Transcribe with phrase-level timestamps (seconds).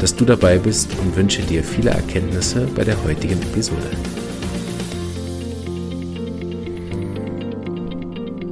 [0.00, 3.90] dass du dabei bist und wünsche dir viele Erkenntnisse bei der heutigen Episode.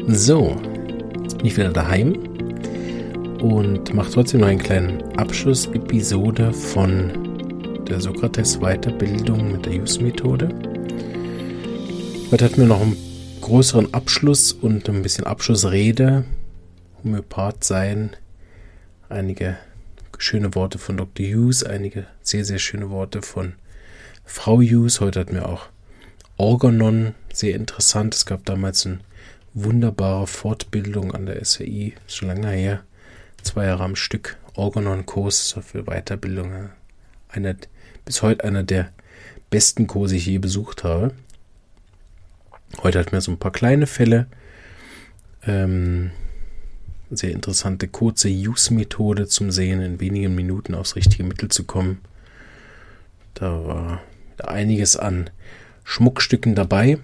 [0.09, 0.57] So,
[1.23, 2.15] jetzt bin ich wieder daheim
[3.41, 7.11] und mache trotzdem noch einen kleinen Abschlussepisode von
[7.89, 10.49] der Sokrates Weiterbildung mit der Use-Methode.
[12.31, 12.97] Heute hatten wir noch einen
[13.41, 16.25] größeren Abschluss und ein bisschen Abschlussrede.
[17.03, 18.11] Homöopath sein,
[19.09, 19.57] einige
[20.23, 21.27] schöne Worte von Dr.
[21.27, 23.55] Hughes, einige sehr, sehr schöne Worte von
[24.25, 25.01] Frau Hughes.
[25.01, 25.67] Heute hatten wir auch
[26.37, 28.15] Organon, sehr interessant.
[28.15, 29.01] Es gab damals eine
[29.53, 32.85] wunderbare Fortbildung an der SAI, schon lange her,
[33.43, 34.39] zwei Jahre am Stück.
[34.55, 36.71] Organon-Kurs für Weiterbildung.
[37.29, 37.57] Einer,
[38.05, 38.93] bis heute einer der
[39.51, 41.15] besten Kurse, die ich je besucht habe.
[42.83, 44.29] Heute hatten wir so ein paar kleine Fälle.
[45.45, 46.13] Ähm,
[47.17, 52.01] sehr interessante kurze Use-Methode zum Sehen, in wenigen Minuten aufs richtige Mittel zu kommen.
[53.35, 54.03] Da war
[54.39, 55.31] einiges an
[55.85, 56.99] Schmuckstücken dabei.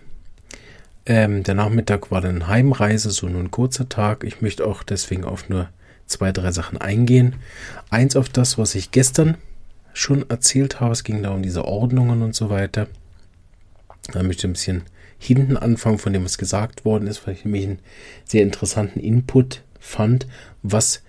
[1.07, 4.25] Ähm, der Nachmittag war dann Heimreise, so nur ein kurzer Tag.
[4.25, 5.69] Ich möchte auch deswegen auf nur
[6.07, 7.37] zwei, drei Sachen eingehen.
[7.91, 9.37] Eins auf das, was ich gestern
[9.93, 10.93] schon erzählt habe.
[10.93, 12.89] Es ging da um diese Ordnungen und so weiter.
[14.13, 14.83] Da möchte ich ein bisschen
[15.19, 17.79] hinten anfangen von dem, was gesagt worden ist, weil ich nämlich einen
[18.25, 20.27] sehr interessanten Input fand,
[20.63, 21.03] was,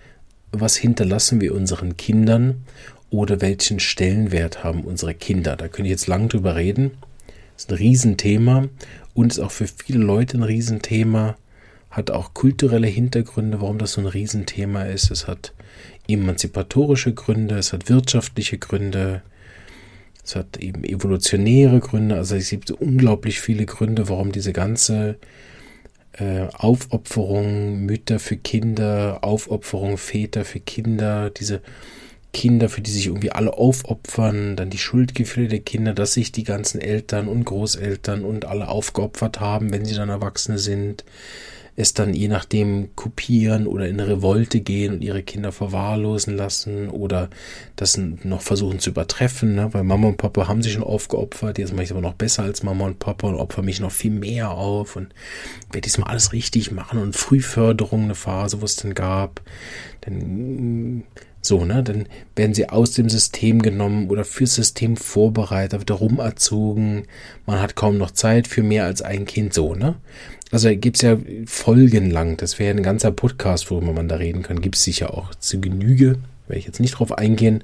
[0.52, 2.66] was hinterlassen wir unseren Kindern
[3.09, 5.56] oder welchen Stellenwert haben unsere Kinder.
[5.56, 6.92] Da könnte ich jetzt lang drüber reden.
[7.56, 8.67] Das ist ein Riesenthema
[9.14, 11.35] und ist auch für viele Leute ein Riesenthema.
[11.90, 15.09] Hat auch kulturelle Hintergründe, warum das so ein Riesenthema ist.
[15.09, 15.53] Es hat
[16.07, 19.24] emanzipatorische Gründe, es hat wirtschaftliche Gründe,
[20.24, 22.16] es hat eben evolutionäre Gründe.
[22.16, 25.18] Also es gibt unglaublich viele Gründe, warum diese ganze
[26.14, 31.62] äh, Aufopferung Mütter für Kinder, Aufopferung Väter für Kinder, diese
[32.31, 36.44] Kinder, für die sich irgendwie alle aufopfern, dann die Schuldgefühle der Kinder, dass sich die
[36.44, 41.03] ganzen Eltern und Großeltern und alle aufgeopfert haben, wenn sie dann Erwachsene sind,
[41.79, 47.29] es dann je nachdem kopieren oder in Revolte gehen und ihre Kinder verwahrlosen lassen oder
[47.78, 49.73] das noch versuchen zu übertreffen, ne?
[49.73, 52.44] weil Mama und Papa haben sich schon aufgeopfert, jetzt mache ich es aber noch besser
[52.44, 55.13] als Mama und Papa und opfer mich noch viel mehr auf und
[55.72, 59.41] werde diesmal alles richtig machen und Frühförderung eine Phase, wo es dann gab,
[60.09, 61.03] dann
[61.42, 62.06] so, ne, dann
[62.36, 67.03] werden sie aus dem System genommen oder fürs System vorbereitet, wird erzogen.
[67.46, 69.96] Man hat kaum noch Zeit für mehr als ein Kind, so, ne?
[70.52, 74.62] Also gibt es ja folgenlang, das wäre ein ganzer Podcast, worüber man da reden kann,
[74.62, 76.18] gibt es sicher auch zu Genüge,
[76.50, 77.64] werde ich jetzt nicht drauf eingehen.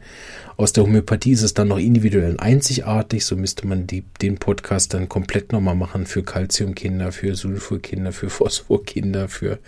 [0.57, 4.93] Aus der Homöopathie ist es dann noch individuell einzigartig, so müsste man die, den Podcast
[4.93, 9.59] dann komplett nochmal machen für Calciumkinder, für Sulfurkinder, für Phosphorkinder, für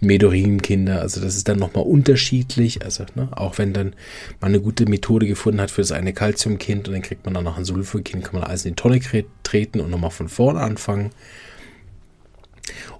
[0.00, 3.94] Medorinkinder, also das ist dann nochmal unterschiedlich, also ne, auch wenn dann
[4.40, 7.44] man eine gute Methode gefunden hat für das eine Calciumkind und dann kriegt man dann
[7.44, 9.00] noch ein Sulfurkind, kann man alles in die Tonne
[9.42, 11.10] treten und nochmal von vorne anfangen.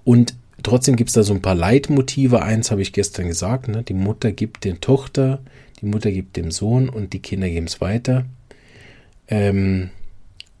[0.03, 2.41] Und trotzdem gibt es da so ein paar Leitmotive.
[2.41, 3.83] Eins habe ich gestern gesagt, ne?
[3.83, 5.39] die Mutter gibt den Tochter,
[5.81, 8.25] die Mutter gibt dem Sohn und die Kinder geben es weiter.
[9.27, 9.89] Ähm,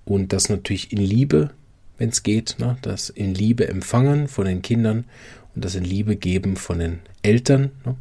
[0.05, 1.51] und das natürlich in Liebe,
[1.97, 2.77] wenn es geht, ne?
[2.81, 5.05] das in Liebe empfangen von den Kindern
[5.55, 7.71] und das in Liebe geben von den Eltern.
[7.85, 7.95] Ne?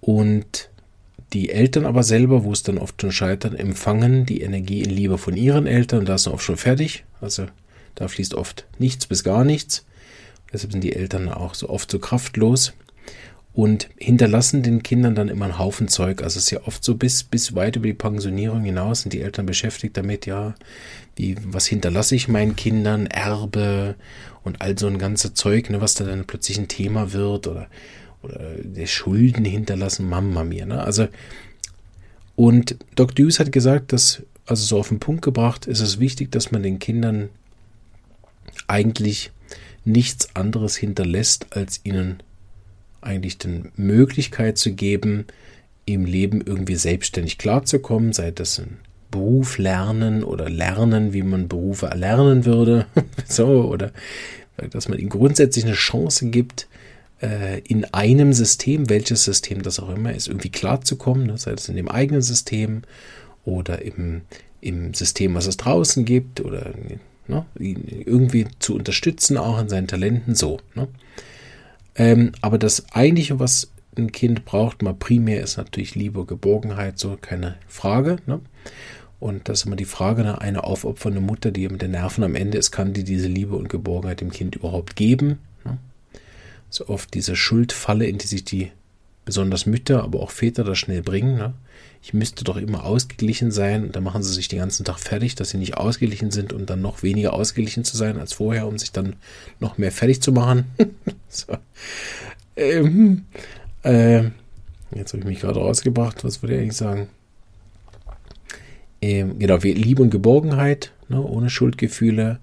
[0.00, 0.70] Und
[1.32, 5.18] die Eltern aber selber, wo es dann oft schon scheitert, empfangen die Energie in Liebe
[5.18, 7.04] von ihren Eltern und da ist oft schon fertig.
[7.20, 7.46] Also
[7.94, 9.84] da fließt oft nichts bis gar nichts.
[10.54, 12.72] Deshalb sind die Eltern auch so oft so kraftlos
[13.52, 16.22] und hinterlassen den Kindern dann immer einen Haufen Zeug.
[16.22, 19.20] Also es ist ja oft so bis, bis weit über die Pensionierung hinaus sind die
[19.20, 20.54] Eltern beschäftigt damit, ja,
[21.16, 23.96] wie, was hinterlasse ich meinen Kindern, Erbe
[24.44, 27.68] und all so ein ganzes Zeug, ne, was da dann plötzlich ein Thema wird oder,
[28.22, 30.82] oder der Schulden hinterlassen, Mama mir, ne?
[30.82, 31.08] Also,
[32.36, 33.24] und Dr.
[33.24, 36.62] Hughes hat gesagt, dass, also so auf den Punkt gebracht, ist es wichtig, dass man
[36.62, 37.28] den Kindern
[38.66, 39.30] eigentlich
[39.84, 42.22] nichts anderes hinterlässt, als ihnen
[43.00, 45.26] eigentlich die Möglichkeit zu geben,
[45.86, 48.78] im Leben irgendwie selbstständig klarzukommen, sei das ein
[49.10, 52.86] Beruf lernen oder lernen, wie man Berufe erlernen würde,
[53.28, 53.92] so, oder
[54.70, 56.68] dass man ihnen grundsätzlich eine Chance gibt,
[57.20, 61.68] äh, in einem System, welches System das auch immer ist, irgendwie klarzukommen, ne, sei das
[61.68, 62.82] in dem eigenen System
[63.44, 64.22] oder im,
[64.60, 66.72] im System, was es draußen gibt oder
[67.28, 70.58] ne, ihn irgendwie zu unterstützen, auch in seinen Talenten, so.
[70.74, 70.88] Ne?
[71.96, 77.16] Ähm, aber das eigentliche, was ein Kind braucht, mal primär ist natürlich Liebe, Geborgenheit, so
[77.20, 78.18] keine Frage.
[78.26, 78.40] Ne?
[79.20, 80.40] Und das ist immer die Frage, ne?
[80.40, 83.68] eine aufopfernde Mutter, die mit den Nerven am Ende ist, kann die diese Liebe und
[83.68, 85.38] Geborgenheit dem Kind überhaupt geben?
[85.64, 85.78] Ne?
[86.70, 88.72] So oft diese Schuldfalle, in die sich die
[89.24, 91.36] besonders Mütter, aber auch Väter da schnell bringen.
[91.36, 91.54] Ne?
[92.02, 93.90] Ich müsste doch immer ausgeglichen sein.
[93.92, 96.82] Dann machen sie sich den ganzen Tag fertig, dass sie nicht ausgeglichen sind und dann
[96.82, 99.16] noch weniger ausgeglichen zu sein als vorher, um sich dann
[99.60, 100.66] noch mehr fertig zu machen.
[101.28, 101.56] so.
[102.56, 103.24] ähm,
[103.82, 104.24] äh,
[104.94, 106.24] jetzt habe ich mich gerade rausgebracht.
[106.24, 107.08] Was würde ich eigentlich sagen?
[109.00, 112.38] Ähm, genau, Liebe und Geborgenheit, ne, ohne Schuldgefühle.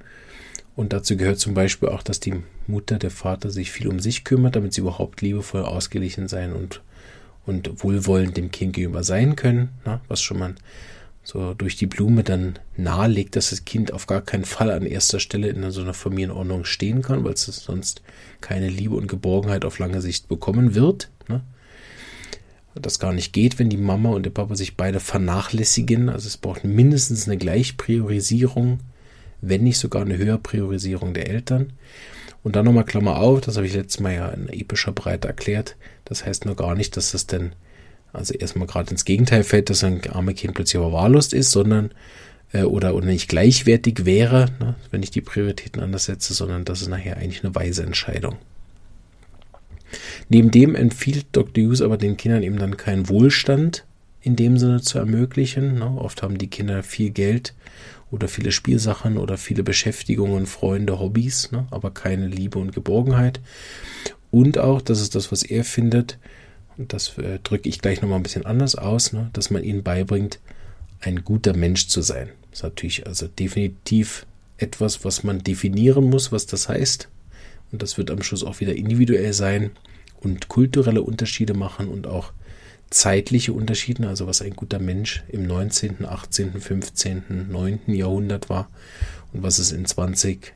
[0.75, 4.23] Und dazu gehört zum Beispiel auch, dass die Mutter, der Vater sich viel um sich
[4.23, 6.81] kümmert, damit sie überhaupt liebevoll ausgeglichen sein und,
[7.45, 9.69] und wohlwollend dem Kind gegenüber sein können.
[9.85, 10.55] Ne, was schon mal
[11.23, 15.19] so durch die Blume dann nahelegt, dass das Kind auf gar keinen Fall an erster
[15.19, 18.01] Stelle in so einer Familienordnung stehen kann, weil es sonst
[18.41, 21.11] keine Liebe und Geborgenheit auf lange Sicht bekommen wird.
[21.27, 21.41] Ne?
[22.73, 26.09] Das gar nicht geht, wenn die Mama und der Papa sich beide vernachlässigen.
[26.09, 28.79] Also es braucht mindestens eine Gleichpriorisierung,
[29.41, 31.73] wenn nicht sogar eine Höherpriorisierung der Eltern.
[32.43, 35.75] Und dann nochmal Klammer auf, das habe ich letztes Mal ja in epischer Breite erklärt.
[36.05, 37.53] Das heißt nur gar nicht, dass das denn
[38.13, 41.91] also erstmal gerade ins Gegenteil fällt, dass ein arme Kind plötzlich verwahrlost ist, sondern
[42.51, 46.81] äh, oder, oder nicht gleichwertig wäre, ne, wenn ich die Prioritäten anders setze, sondern das
[46.81, 48.38] ist nachher eigentlich eine weise Entscheidung.
[50.29, 51.65] Neben dem empfiehlt Dr.
[51.65, 53.85] Hughes aber den Kindern eben dann keinen Wohlstand
[54.21, 55.79] in dem Sinne zu ermöglichen.
[55.79, 55.97] Ne.
[55.97, 57.53] Oft haben die Kinder viel Geld
[58.11, 63.39] oder viele Spielsachen oder viele Beschäftigungen, Freunde, Hobbys, ne, aber keine Liebe und Geborgenheit.
[64.29, 66.19] Und auch, das ist das, was er findet,
[66.77, 69.83] und das äh, drücke ich gleich nochmal ein bisschen anders aus, ne, dass man ihnen
[69.83, 70.39] beibringt,
[70.99, 72.29] ein guter Mensch zu sein.
[72.49, 74.25] Das ist natürlich also definitiv
[74.57, 77.09] etwas, was man definieren muss, was das heißt.
[77.71, 79.71] Und das wird am Schluss auch wieder individuell sein
[80.19, 82.33] und kulturelle Unterschiede machen und auch
[82.91, 87.79] zeitliche Unterschiede, also was ein guter Mensch im 19., 18., 15., 9.
[87.88, 88.69] Jahrhundert war
[89.33, 90.51] und was es in 20.000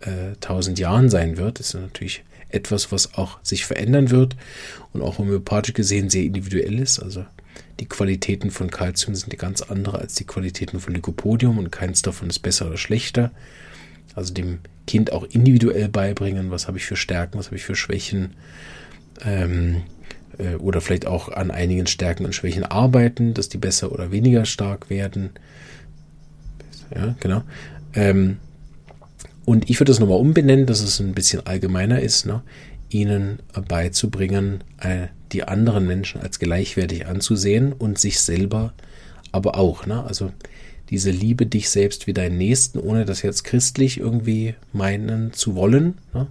[0.00, 4.36] äh, Jahren sein wird, ist natürlich etwas, was auch sich verändern wird
[4.92, 6.98] und auch homöopathisch gesehen sehr individuell ist.
[6.98, 7.26] Also
[7.78, 12.30] die Qualitäten von Calcium sind ganz andere als die Qualitäten von Lycopodium und keins davon
[12.30, 13.32] ist besser oder schlechter.
[14.14, 17.76] Also dem Kind auch individuell beibringen, was habe ich für Stärken, was habe ich für
[17.76, 18.34] Schwächen.
[19.22, 19.82] Ähm,
[20.38, 24.44] äh, oder vielleicht auch an einigen Stärken und Schwächen arbeiten, dass die besser oder weniger
[24.44, 25.30] stark werden.
[26.94, 27.42] Ja, genau.
[27.94, 28.38] Ähm,
[29.44, 32.42] und ich würde das nochmal umbenennen, dass es ein bisschen allgemeiner ist, ne?
[32.88, 33.38] ihnen
[33.68, 38.72] beizubringen, äh, die anderen Menschen als gleichwertig anzusehen und sich selber
[39.32, 39.86] aber auch.
[39.86, 40.04] Ne?
[40.04, 40.32] Also
[40.90, 45.94] diese Liebe dich selbst wie deinen Nächsten, ohne das jetzt christlich irgendwie meinen zu wollen,
[46.14, 46.28] ne?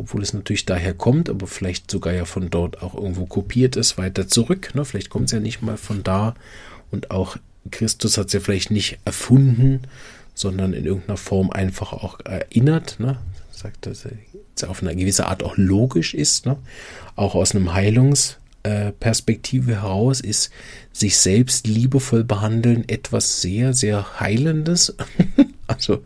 [0.00, 3.98] Obwohl es natürlich daher kommt, aber vielleicht sogar ja von dort auch irgendwo kopiert ist,
[3.98, 4.74] weiter zurück.
[4.74, 4.86] Ne?
[4.86, 6.34] Vielleicht kommt es ja nicht mal von da
[6.90, 7.36] und auch
[7.70, 9.82] Christus hat es ja vielleicht nicht erfunden,
[10.34, 13.18] sondern in irgendeiner Form einfach auch erinnert, ne?
[13.52, 14.08] sagt, dass
[14.56, 16.56] es auf eine gewisse Art auch logisch ist, ne?
[17.14, 20.50] auch aus einem Heilungsperspektive heraus ist
[20.94, 24.96] sich selbst liebevoll behandeln etwas sehr, sehr Heilendes.
[25.66, 26.02] also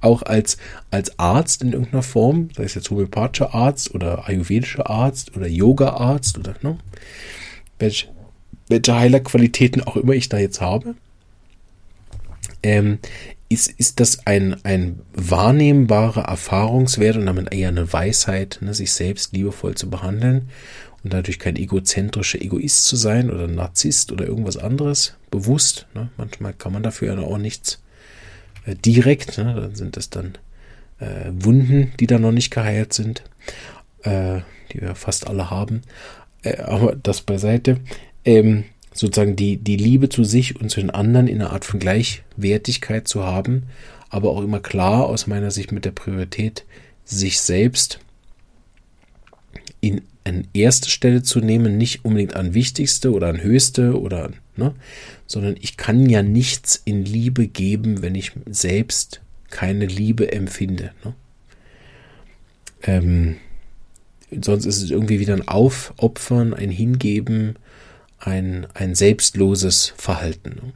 [0.00, 0.56] auch als,
[0.90, 6.38] als Arzt in irgendeiner Form, sei es jetzt homöopathischer Arzt oder ayurvedischer Arzt oder Yoga-Arzt
[6.38, 6.78] oder ne?
[7.78, 8.08] welche,
[8.68, 10.94] welche Heilerqualitäten auch immer ich da jetzt habe.
[12.62, 12.98] Ähm,
[13.48, 19.34] ist, ist das ein, ein wahrnehmbarer Erfahrungswert und damit eher eine Weisheit, ne, sich selbst
[19.34, 20.48] liebevoll zu behandeln
[21.04, 25.86] und dadurch kein egozentrischer Egoist zu sein oder Narzisst oder irgendwas anderes, bewusst.
[25.94, 26.08] Ne?
[26.16, 27.81] Manchmal kann man dafür ja auch nichts
[28.64, 29.54] äh, direkt, ne?
[29.54, 30.38] dann sind es dann
[30.98, 33.22] äh, Wunden, die da noch nicht geheilt sind,
[34.02, 34.40] äh,
[34.72, 35.82] die wir fast alle haben.
[36.42, 37.80] Äh, aber das beiseite.
[38.24, 41.80] Ähm, sozusagen die, die Liebe zu sich und zu den anderen in einer Art von
[41.80, 43.64] Gleichwertigkeit zu haben,
[44.10, 46.64] aber auch immer klar aus meiner Sicht mit der Priorität,
[47.04, 48.00] sich selbst
[49.80, 54.74] in an erste Stelle zu nehmen, nicht unbedingt an wichtigste oder an höchste oder, ne,
[55.26, 60.92] sondern ich kann ja nichts in Liebe geben, wenn ich selbst keine Liebe empfinde.
[61.04, 61.14] Ne?
[62.82, 63.36] Ähm,
[64.40, 67.56] sonst ist es irgendwie wieder ein Aufopfern, ein Hingeben,
[68.18, 70.50] ein, ein selbstloses Verhalten.
[70.50, 70.72] Ne?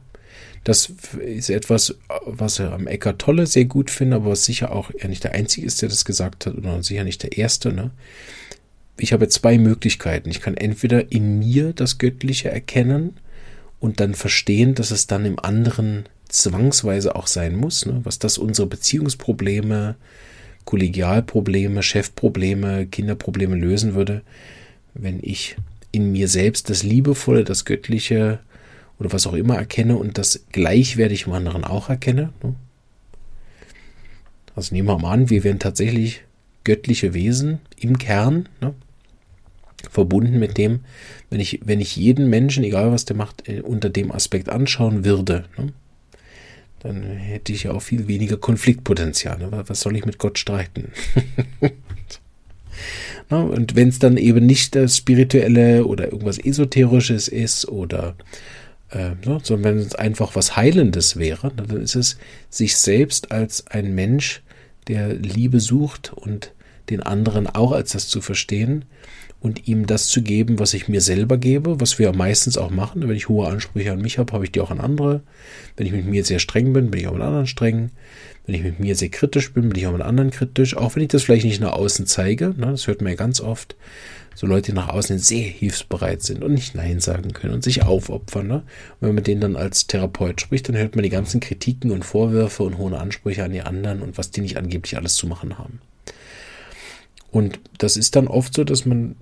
[0.63, 0.91] Das
[1.25, 5.07] ist etwas, was er am Eckart Tolle sehr gut finde, aber was sicher auch er
[5.07, 7.71] nicht der Einzige ist, der das gesagt hat, oder sicher nicht der Erste.
[7.71, 7.91] Ne?
[8.97, 10.29] Ich habe zwei Möglichkeiten.
[10.29, 13.17] Ich kann entweder in mir das Göttliche erkennen
[13.79, 18.01] und dann verstehen, dass es dann im anderen zwangsweise auch sein muss, ne?
[18.03, 19.95] was das unsere Beziehungsprobleme,
[20.65, 24.23] Kollegialprobleme, Chefprobleme, Kinderprobleme lösen würde,
[24.93, 25.55] wenn ich
[25.91, 28.39] in mir selbst das Liebevolle, das Göttliche
[28.99, 32.33] oder was auch immer erkenne und das gleichwertig im anderen auch erkenne.
[32.43, 32.55] Ne?
[34.55, 36.23] Also nehmen wir mal an, wir wären tatsächlich
[36.63, 38.73] göttliche Wesen im Kern, ne?
[39.89, 40.81] Verbunden mit dem,
[41.29, 45.05] wenn ich, wenn ich jeden Menschen, egal was der macht, äh, unter dem Aspekt anschauen
[45.05, 45.73] würde, ne?
[46.79, 49.39] dann hätte ich ja auch viel weniger Konfliktpotenzial.
[49.39, 49.49] Ne?
[49.51, 50.91] Was soll ich mit Gott streiten?
[53.29, 58.15] Na, und wenn es dann eben nicht das Spirituelle oder irgendwas Esoterisches ist oder
[58.91, 62.17] äh, ne, sondern wenn es einfach was Heilendes wäre, dann ist es
[62.49, 64.43] sich selbst als ein Mensch,
[64.87, 66.53] der Liebe sucht und
[66.89, 68.85] den anderen auch als das zu verstehen
[69.47, 73.07] und ihm das zu geben, was ich mir selber gebe, was wir meistens auch machen.
[73.07, 75.21] Wenn ich hohe Ansprüche an mich habe, habe ich die auch an andere.
[75.77, 77.91] Wenn ich mit mir sehr streng bin, bin ich auch mit anderen streng.
[78.45, 80.75] Wenn ich mit mir sehr kritisch bin, bin ich auch mit anderen kritisch.
[80.75, 82.53] Auch wenn ich das vielleicht nicht nach außen zeige.
[82.57, 83.77] Ne, das hört man ja ganz oft.
[84.35, 87.83] So Leute, die nach außen sehr hilfsbereit sind und nicht Nein sagen können und sich
[87.83, 88.47] aufopfern.
[88.47, 88.55] Ne?
[88.55, 88.63] Und
[88.99, 92.03] wenn man mit denen dann als Therapeut spricht, dann hört man die ganzen Kritiken und
[92.03, 95.57] Vorwürfe und hohe Ansprüche an die anderen und was die nicht angeblich alles zu machen
[95.57, 95.79] haben.
[97.37, 99.15] Und das ist dann oft so, dass man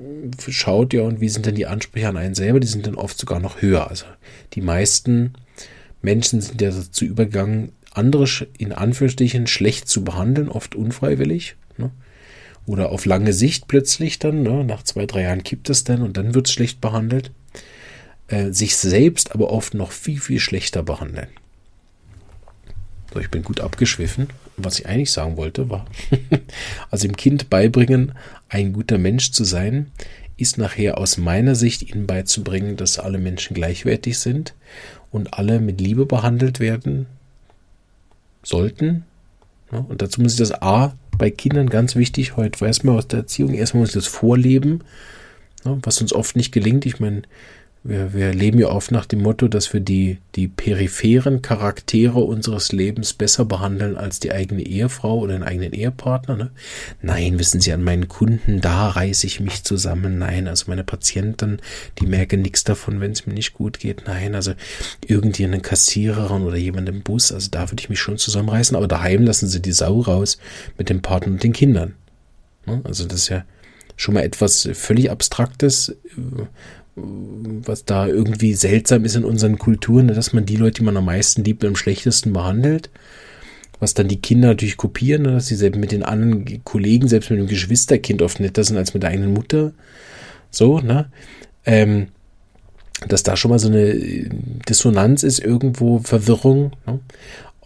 [0.48, 2.62] schaut, ja, und wie sind denn die Ansprüche an einen selber?
[2.62, 3.90] Die sind dann oft sogar noch höher.
[3.90, 4.06] Also
[4.54, 5.34] die meisten
[6.02, 8.26] Menschen sind ja dazu übergegangen, andere
[8.58, 11.58] in Anführungsstrichen schlecht zu behandeln, oft unfreiwillig.
[11.76, 11.92] Ne?
[12.66, 14.64] Oder auf lange Sicht plötzlich dann, ne?
[14.64, 17.32] nach zwei, drei Jahren kippt es dann und dann wird es schlecht behandelt.
[18.30, 21.28] Äh, sich selbst aber oft noch viel, viel schlechter behandeln.
[23.14, 24.28] So, ich bin gut abgeschwiffen.
[24.58, 25.86] Was ich eigentlich sagen wollte, war,
[26.92, 28.14] also dem Kind beibringen,
[28.50, 29.92] ein guter Mensch zu sein,
[30.38, 34.54] ist nachher aus meiner Sicht ihnen beizubringen, dass alle Menschen gleichwertig sind
[35.12, 37.08] und alle mit Liebe behandelt werden
[38.44, 39.06] sollten.
[39.72, 43.20] Und dazu muss ich das A bei Kindern ganz wichtig, heute weiß man aus der
[43.20, 44.84] Erziehung, erstmal muss ich das vorleben,
[45.64, 46.86] was uns oft nicht gelingt.
[46.86, 47.24] Ich meine,
[47.88, 52.72] wir, wir leben ja oft nach dem Motto, dass wir die, die peripheren Charaktere unseres
[52.72, 56.36] Lebens besser behandeln als die eigene Ehefrau oder den eigenen Ehepartner.
[56.36, 56.52] Ne?
[57.04, 60.18] Nein, wissen Sie, an meinen Kunden, da reiße ich mich zusammen.
[60.18, 61.60] Nein, also meine Patienten,
[62.00, 64.04] die merken nichts davon, wenn es mir nicht gut geht.
[64.08, 64.54] Nein, also
[65.06, 68.76] irgendwie eine Kassiererin oder jemand im Bus, also da würde ich mich schon zusammenreißen.
[68.76, 70.40] Aber daheim lassen Sie die Sau raus
[70.80, 71.94] mit dem Partner und den Kindern.
[72.66, 72.82] Ne?
[72.84, 73.46] Also das ist ja
[73.96, 75.96] schon mal etwas völlig Abstraktes,
[76.96, 81.06] was da irgendwie seltsam ist in unseren Kulturen, dass man die Leute, die man am
[81.06, 82.90] meisten liebt, am schlechtesten behandelt.
[83.80, 87.30] Was dann die Kinder natürlich kopieren, ne, dass sie selbst mit den anderen Kollegen, selbst
[87.30, 89.74] mit dem Geschwisterkind oft netter sind als mit der eigenen Mutter.
[90.50, 91.10] So, ne?
[91.66, 92.08] Ähm,
[93.08, 93.94] dass da schon mal so eine
[94.70, 96.72] Dissonanz ist, irgendwo Verwirrung.
[96.88, 97.00] Ne?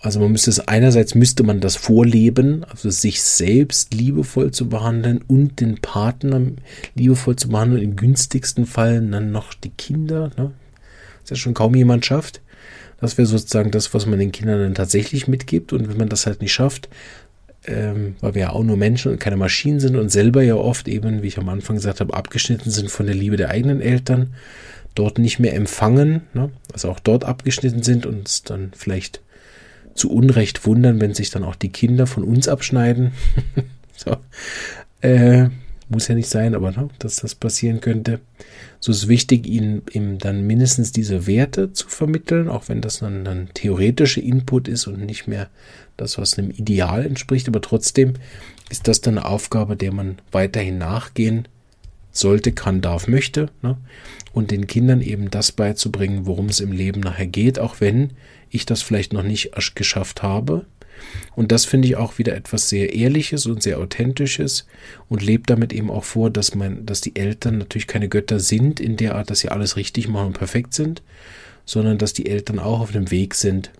[0.01, 5.21] Also man müsste es einerseits müsste man das vorleben, also sich selbst liebevoll zu behandeln
[5.27, 6.41] und den Partner
[6.95, 10.51] liebevoll zu behandeln, im günstigsten Fall dann noch die Kinder, ne?
[11.21, 12.41] Was ja schon kaum jemand schafft.
[13.01, 15.73] Das wäre sozusagen das, was man den Kindern dann tatsächlich mitgibt.
[15.73, 16.89] Und wenn man das halt nicht schafft,
[17.65, 20.87] ähm, weil wir ja auch nur Menschen und keine Maschinen sind und selber ja oft
[20.87, 24.33] eben, wie ich am Anfang gesagt habe, abgeschnitten sind von der Liebe der eigenen Eltern,
[24.95, 26.51] dort nicht mehr empfangen, ne?
[26.73, 29.21] also auch dort abgeschnitten sind und es dann vielleicht
[29.99, 33.11] zu Unrecht wundern, wenn sich dann auch die Kinder von uns abschneiden.
[33.95, 34.17] so.
[35.01, 35.49] Äh,
[35.89, 38.19] muss ja nicht sein, aber ne, dass das passieren könnte.
[38.79, 42.99] So ist es wichtig, ihnen ihm dann mindestens diese Werte zu vermitteln, auch wenn das
[42.99, 45.49] dann ein theoretischer Input ist und nicht mehr
[45.97, 47.47] das, was einem Ideal entspricht.
[47.47, 48.13] Aber trotzdem
[48.69, 51.47] ist das dann eine Aufgabe, der man weiterhin nachgehen
[52.11, 53.49] sollte, kann, darf, möchte.
[53.61, 53.77] Ne?
[54.31, 58.11] Und den Kindern eben das beizubringen, worum es im Leben nachher geht, auch wenn
[58.49, 60.65] ich das vielleicht noch nicht geschafft habe.
[61.35, 64.67] Und das finde ich auch wieder etwas sehr Ehrliches und sehr Authentisches
[65.07, 68.79] und lebt damit eben auch vor, dass man, dass die Eltern natürlich keine Götter sind
[68.79, 71.01] in der Art, dass sie alles richtig machen und perfekt sind,
[71.65, 73.71] sondern dass die Eltern auch auf dem Weg sind,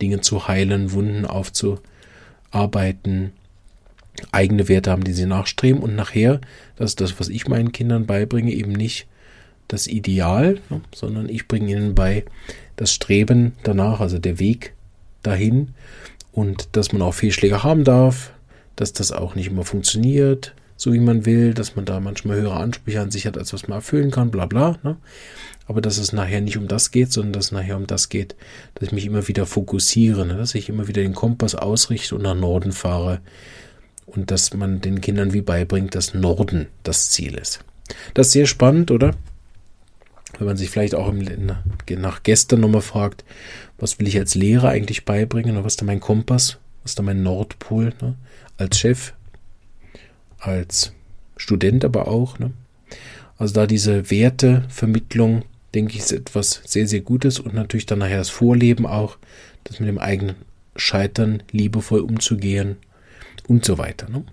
[0.00, 3.32] Dinge zu heilen, Wunden aufzuarbeiten,
[4.32, 6.40] eigene Werte haben, die sie nachstreben und nachher,
[6.76, 9.06] das ist das, was ich meinen Kindern beibringe, eben nicht
[9.68, 12.24] das Ideal, ne, sondern ich bringe ihnen bei,
[12.76, 14.74] das Streben danach, also der Weg
[15.22, 15.74] dahin
[16.32, 18.32] und dass man auch Fehlschläge haben darf,
[18.76, 22.56] dass das auch nicht immer funktioniert, so wie man will, dass man da manchmal höhere
[22.56, 24.76] Ansprüche an sich hat, als was man erfüllen kann, bla bla.
[24.82, 24.96] Ne?
[25.66, 28.34] Aber dass es nachher nicht um das geht, sondern dass es nachher um das geht,
[28.74, 30.36] dass ich mich immer wieder fokussiere, ne?
[30.36, 33.20] dass ich immer wieder den Kompass ausrichte und nach Norden fahre
[34.06, 37.60] und dass man den Kindern wie beibringt, dass Norden das Ziel ist.
[38.14, 39.14] Das ist sehr spannend, oder?
[40.38, 41.24] Wenn man sich vielleicht auch im,
[41.88, 43.24] nach gestern nochmal fragt,
[43.78, 46.98] was will ich als Lehrer eigentlich beibringen oder was ist da mein Kompass, was ist
[46.98, 48.14] da mein Nordpol, ne?
[48.56, 49.12] als Chef,
[50.38, 50.92] als
[51.36, 52.38] Student aber auch.
[52.38, 52.52] Ne?
[53.38, 55.42] Also da diese Wertevermittlung,
[55.74, 59.18] denke ich, ist etwas sehr, sehr Gutes und natürlich dann nachher das Vorleben auch,
[59.64, 60.36] das mit dem eigenen
[60.76, 62.76] Scheitern liebevoll umzugehen
[63.48, 64.08] und so weiter.
[64.08, 64.24] Ne?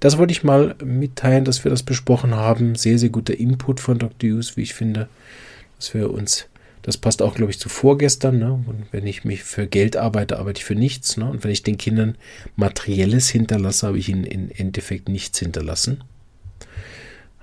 [0.00, 2.74] Das wollte ich mal mitteilen, dass wir das besprochen haben.
[2.74, 4.30] Sehr, sehr guter Input von Dr.
[4.30, 5.08] Hughes, wie ich finde,
[5.78, 6.46] dass wir uns,
[6.82, 8.38] das passt auch, glaube ich, zu vorgestern.
[8.38, 8.52] Ne?
[8.52, 11.16] Und wenn ich mich für Geld arbeite, arbeite ich für nichts.
[11.16, 11.28] Ne?
[11.28, 12.16] Und wenn ich den Kindern
[12.56, 16.04] Materielles hinterlasse, habe ich ihnen im Endeffekt nichts hinterlassen.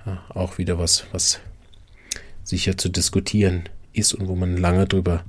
[0.06, 1.40] Ja, auch wieder was, was
[2.44, 5.24] sicher zu diskutieren ist und wo man lange drüber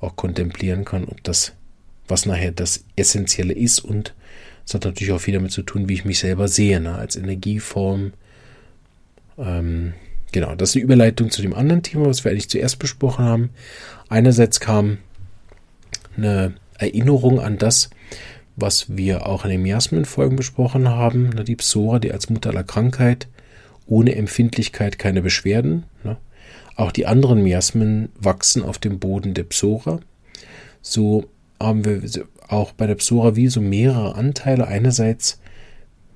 [0.00, 1.52] auch kontemplieren kann, ob das,
[2.08, 4.14] was nachher das Essentielle ist und
[4.66, 6.96] es hat natürlich auch viel damit zu tun, wie ich mich selber sehe, ne?
[6.96, 8.12] als Energieform.
[9.38, 9.94] Ähm,
[10.32, 13.50] genau, das ist die Überleitung zu dem anderen Thema, was wir eigentlich zuerst besprochen haben.
[14.08, 14.98] Einerseits kam
[16.16, 17.90] eine Erinnerung an das,
[18.56, 21.30] was wir auch in den Miasmen-Folgen besprochen haben.
[21.30, 21.44] Ne?
[21.44, 23.28] Die Psora, die als Mutter aller Krankheit,
[23.86, 25.84] ohne Empfindlichkeit keine Beschwerden.
[26.02, 26.16] Ne?
[26.74, 30.00] Auch die anderen Miasmen wachsen auf dem Boden der Psora.
[30.82, 31.28] So
[31.60, 32.02] haben wir
[32.48, 34.66] auch bei der Psora wie so mehrere Anteile.
[34.68, 35.40] Einerseits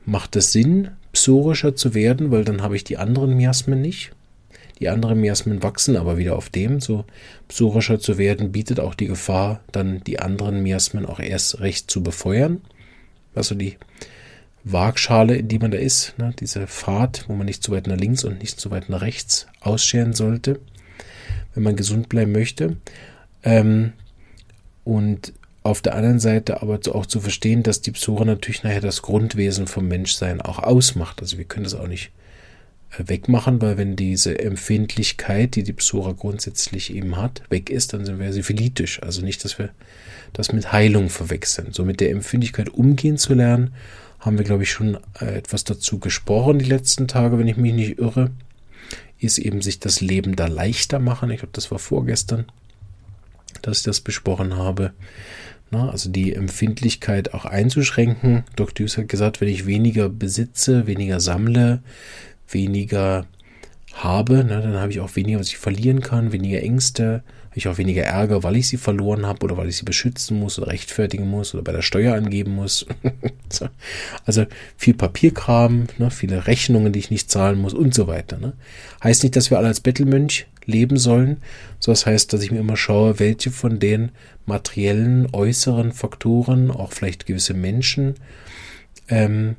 [0.05, 4.13] macht es Sinn, psorischer zu werden, weil dann habe ich die anderen Miasmen nicht.
[4.79, 6.81] Die anderen Miasmen wachsen aber wieder auf dem.
[6.81, 7.05] So
[7.49, 12.03] psorischer zu werden bietet auch die Gefahr, dann die anderen Miasmen auch erst recht zu
[12.03, 12.63] befeuern.
[13.35, 13.77] Also die
[14.65, 17.97] Waagschale, in die man da ist, ne, diese Fahrt, wo man nicht zu weit nach
[17.97, 20.61] links und nicht zu weit nach rechts ausscheren sollte,
[21.55, 22.77] wenn man gesund bleiben möchte.
[23.43, 23.93] Ähm,
[24.91, 25.33] und
[25.63, 29.69] auf der anderen Seite aber auch zu verstehen, dass die Psora natürlich nachher das Grundwesen
[29.69, 31.21] vom Menschsein auch ausmacht.
[31.21, 32.11] Also wir können das auch nicht
[32.99, 38.05] äh, wegmachen, weil wenn diese Empfindlichkeit, die die Psora grundsätzlich eben hat, weg ist, dann
[38.05, 39.01] sind wir syphilitisch.
[39.01, 39.71] Also nicht, dass wir
[40.33, 41.69] das mit Heilung verwechseln.
[41.71, 43.75] So mit der Empfindlichkeit umgehen zu lernen,
[44.19, 47.75] haben wir, glaube ich, schon äh, etwas dazu gesprochen die letzten Tage, wenn ich mich
[47.75, 48.33] nicht irre,
[49.21, 51.31] ist eben sich das Leben da leichter machen.
[51.31, 52.47] Ich glaube, das war vorgestern,
[53.67, 54.93] dass ich das besprochen habe.
[55.71, 58.45] Na, also die Empfindlichkeit auch einzuschränken.
[58.57, 58.85] Dr.
[58.85, 61.81] Hughes hat gesagt, wenn ich weniger besitze, weniger sammle,
[62.49, 63.27] weniger
[63.93, 67.23] habe, na, dann habe ich auch weniger, was ich verlieren kann, weniger Ängste,
[67.55, 70.59] ich auch weniger Ärger, weil ich sie verloren habe oder weil ich sie beschützen muss
[70.59, 72.87] oder rechtfertigen muss oder bei der Steuer angeben muss.
[74.25, 78.39] also viel Papierkram, ne, viele Rechnungen, die ich nicht zahlen muss und so weiter.
[78.39, 78.53] Ne.
[79.03, 81.39] Heißt nicht, dass wir alle als Bettelmönch leben sollen.
[81.81, 84.11] So das heißt, dass ich mir immer schaue, welche von den
[84.47, 88.15] materiellen äußeren Faktoren, auch vielleicht gewisse Menschen,
[89.09, 89.57] ähm,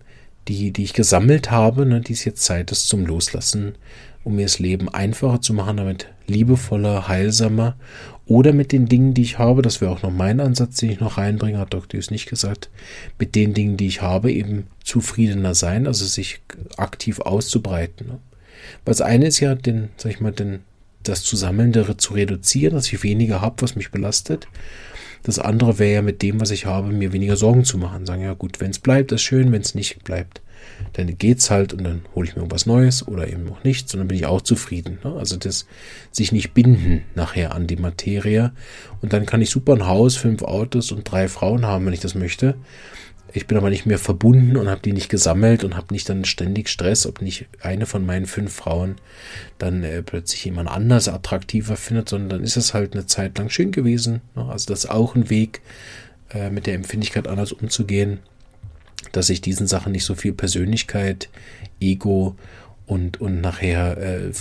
[0.47, 3.75] die, die ich gesammelt habe, ne, die es jetzt Zeit ist zum Loslassen,
[4.23, 7.75] um mir das Leben einfacher zu machen, damit liebevoller, heilsamer
[8.25, 10.99] oder mit den Dingen, die ich habe, das wäre auch noch mein Ansatz, den ich
[10.99, 11.97] noch reinbringe, hat Dr.
[11.97, 12.69] Hughes nicht gesagt,
[13.19, 16.39] mit den Dingen, die ich habe, eben zufriedener sein, also sich
[16.77, 18.07] aktiv auszubreiten.
[18.10, 18.19] Weil
[18.86, 20.60] das eine ist ja, den, sag ich mal, den,
[21.03, 24.47] das Zusammelndere zu reduzieren, dass ich weniger habe, was mich belastet.
[25.23, 28.05] Das andere wäre ja mit dem, was ich habe, mir weniger Sorgen zu machen.
[28.05, 30.41] Sagen, ja gut, wenn es bleibt, ist schön, wenn es nicht bleibt,
[30.93, 33.99] dann geht's halt und dann hole ich mir was Neues oder eben noch nichts und
[33.99, 34.99] dann bin ich auch zufrieden.
[35.03, 35.13] Ne?
[35.13, 35.67] Also das
[36.12, 38.51] sich nicht binden nachher an die Materie
[39.01, 41.99] und dann kann ich super ein Haus, fünf Autos und drei Frauen haben, wenn ich
[41.99, 42.55] das möchte.
[43.34, 46.26] Ich bin aber nicht mehr verbunden und habe die nicht gesammelt und habe nicht dann
[46.26, 48.96] ständig Stress, ob nicht eine von meinen fünf Frauen
[49.58, 53.50] dann äh, plötzlich jemand anders attraktiver findet, sondern dann ist es halt eine Zeit lang
[53.50, 54.22] schön gewesen.
[54.36, 54.46] Ne?
[54.50, 55.62] Also das ist auch ein Weg,
[56.34, 58.20] äh, mit der Empfindlichkeit anders umzugehen,
[59.12, 61.30] dass ich diesen Sachen nicht so viel Persönlichkeit,
[61.80, 62.36] Ego
[62.86, 64.32] und, und nachher, äh,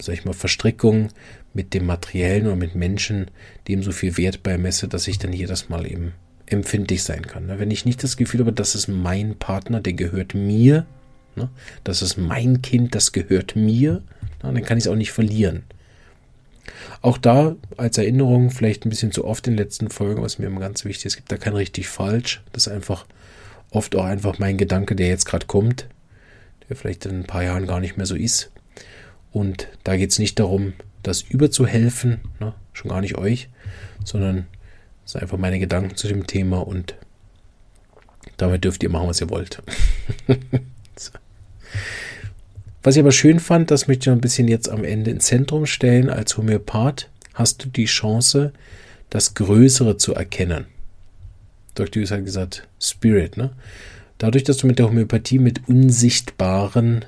[0.00, 1.08] sag ich mal, Verstrickung
[1.54, 3.30] mit dem Materiellen oder mit Menschen,
[3.68, 6.12] dem so viel Wert beimesse, dass ich dann jedes Mal eben
[6.54, 7.46] empfindlich sein kann.
[7.46, 7.58] Ne?
[7.58, 10.86] Wenn ich nicht das Gefühl habe, das ist mein Partner, der gehört mir,
[11.36, 11.50] ne?
[11.84, 14.02] das ist mein Kind, das gehört mir,
[14.40, 15.64] dann kann ich es auch nicht verlieren.
[17.02, 20.46] Auch da als Erinnerung, vielleicht ein bisschen zu oft in den letzten Folgen, was mir
[20.46, 22.42] immer ganz wichtig ist, es gibt da kein richtig falsch.
[22.52, 23.06] Das ist einfach
[23.70, 25.88] oft auch einfach mein Gedanke, der jetzt gerade kommt,
[26.68, 28.50] der vielleicht in ein paar Jahren gar nicht mehr so ist.
[29.32, 32.54] Und da geht es nicht darum, das überzuhelfen, ne?
[32.72, 33.48] schon gar nicht euch,
[34.04, 34.46] sondern
[35.04, 36.96] das sind einfach meine Gedanken zu dem Thema und
[38.36, 39.62] damit dürft ihr machen, was ihr wollt.
[40.96, 41.12] so.
[42.82, 45.26] Was ich aber schön fand, das möchte ich noch ein bisschen jetzt am Ende ins
[45.26, 46.10] Zentrum stellen.
[46.10, 48.52] Als Homöopath hast du die Chance,
[49.10, 50.66] das Größere zu erkennen.
[51.74, 52.02] Dr.
[52.02, 53.50] Hughes hat gesagt, Spirit, ne?
[54.18, 57.04] Dadurch, dass du mit der Homöopathie mit unsichtbaren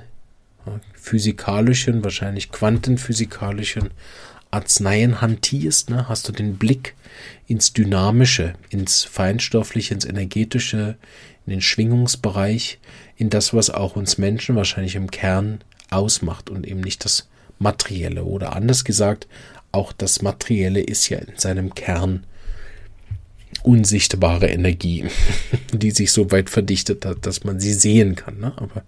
[0.93, 3.91] physikalischen, wahrscheinlich quantenphysikalischen
[4.51, 6.95] Arzneien hantierst, ne, hast du den Blick
[7.47, 10.97] ins Dynamische, ins Feinstoffliche, ins Energetische,
[11.45, 12.79] in den Schwingungsbereich,
[13.15, 17.27] in das, was auch uns Menschen wahrscheinlich im Kern ausmacht und eben nicht das
[17.59, 18.23] Materielle.
[18.25, 19.27] Oder anders gesagt,
[19.71, 22.25] auch das Materielle ist ja in seinem Kern
[23.63, 25.05] unsichtbare Energie,
[25.73, 28.39] die sich so weit verdichtet hat, dass man sie sehen kann.
[28.39, 28.53] Ne?
[28.57, 28.83] Aber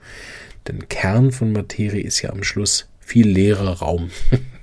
[0.67, 4.11] der Kern von Materie ist ja am Schluss viel leerer Raum,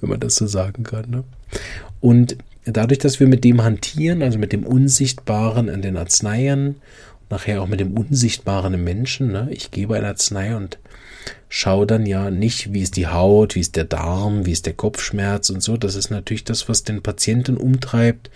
[0.00, 1.10] wenn man das so sagen kann.
[1.10, 1.24] Ne?
[2.00, 6.76] Und dadurch, dass wir mit dem hantieren, also mit dem Unsichtbaren in den Arzneien,
[7.30, 9.48] nachher auch mit dem Unsichtbaren im Menschen, ne?
[9.50, 10.78] ich gebe eine Arznei und
[11.48, 14.74] schaue dann ja nicht, wie ist die Haut, wie ist der Darm, wie ist der
[14.74, 15.76] Kopfschmerz und so.
[15.76, 18.30] Das ist natürlich das, was den Patienten umtreibt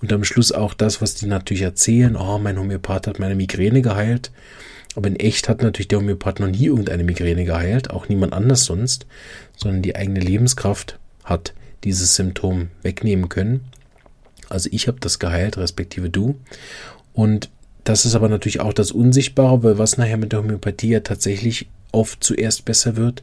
[0.00, 2.16] und am Schluss auch das, was die natürlich erzählen.
[2.16, 4.30] Oh, mein Homöopath hat meine Migräne geheilt.
[4.98, 8.64] Aber in echt hat natürlich der Homöopath noch nie irgendeine Migräne geheilt, auch niemand anders
[8.64, 9.06] sonst,
[9.56, 13.60] sondern die eigene Lebenskraft hat dieses Symptom wegnehmen können.
[14.48, 16.40] Also ich habe das geheilt, respektive du.
[17.12, 17.48] Und
[17.84, 21.68] das ist aber natürlich auch das Unsichtbare, weil was nachher mit der Homöopathie ja tatsächlich
[21.92, 23.22] oft zuerst besser wird,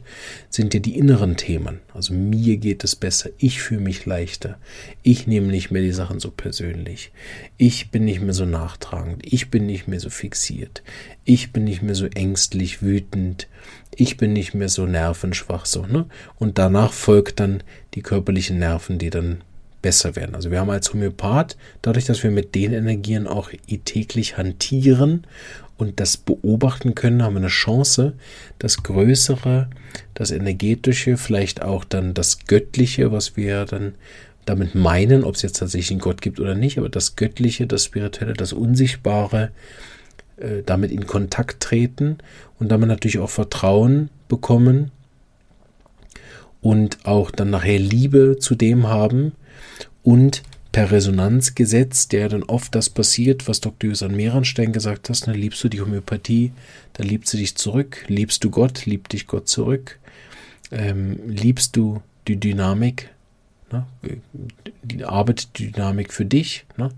[0.50, 1.80] sind ja die inneren Themen.
[1.94, 4.58] Also mir geht es besser, ich fühle mich leichter,
[5.02, 7.12] ich nehme nicht mehr die Sachen so persönlich,
[7.56, 10.82] ich bin nicht mehr so nachtragend, ich bin nicht mehr so fixiert,
[11.24, 13.48] ich bin nicht mehr so ängstlich, wütend,
[13.94, 16.06] ich bin nicht mehr so nervenschwach, so, ne?
[16.36, 17.62] Und danach folgt dann
[17.94, 19.42] die körperlichen Nerven, die dann
[19.82, 20.34] besser werden.
[20.34, 23.50] Also wir haben als Homöopath, dadurch, dass wir mit den Energien auch
[23.84, 25.26] täglich hantieren
[25.76, 28.14] und das beobachten können, haben wir eine Chance,
[28.58, 29.68] das Größere,
[30.14, 33.94] das Energetische, vielleicht auch dann das Göttliche, was wir dann
[34.46, 37.84] damit meinen, ob es jetzt tatsächlich einen Gott gibt oder nicht, aber das Göttliche, das
[37.84, 39.50] Spirituelle, das Unsichtbare,
[40.36, 42.18] äh, damit in Kontakt treten
[42.58, 44.92] und damit natürlich auch Vertrauen bekommen
[46.60, 49.32] und auch dann nachher Liebe zu dem haben
[50.06, 53.90] und per Resonanzgesetz, der dann oft das passiert, was Dr.
[53.90, 56.52] Josan Mehrenstein gesagt hat, dann liebst du die Homöopathie,
[56.92, 59.98] dann liebst du dich zurück, liebst du Gott, liebt dich Gott zurück,
[60.70, 63.10] ähm, liebst du die Dynamik,
[63.72, 63.84] ne?
[64.84, 66.90] die Arbeit, die Dynamik für dich, ne?